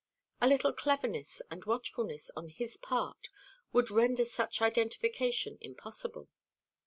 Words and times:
A 0.41 0.47
little 0.47 0.73
cleverness 0.73 1.43
and 1.51 1.63
watchfulness 1.65 2.31
on 2.35 2.49
his 2.49 2.75
part 2.75 3.29
would 3.71 3.91
render 3.91 4.25
such 4.25 4.59
identification 4.59 5.59
impossible. 5.61 6.27